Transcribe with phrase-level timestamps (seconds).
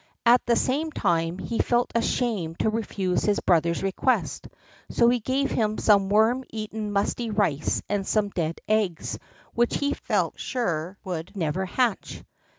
[0.25, 4.47] At the same time, he felt ashamed to refuse his brother's request,
[4.89, 9.19] so he gave him some worm eaten musty rice and some dead eggs,
[9.53, 12.23] which he felt sure would never hatch.